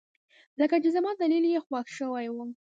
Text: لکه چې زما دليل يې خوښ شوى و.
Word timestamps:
لکه 0.59 0.75
چې 0.83 0.89
زما 0.95 1.11
دليل 1.21 1.45
يې 1.53 1.59
خوښ 1.65 1.87
شوى 1.97 2.27
و. 2.31 2.37